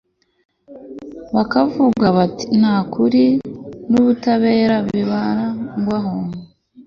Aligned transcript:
bakavuga 1.35 2.05
bati 2.17 2.45
nta 2.59 2.75
kuri 2.93 3.23
n'ubutabera 3.91 4.75
bibarangwaho 4.89 6.15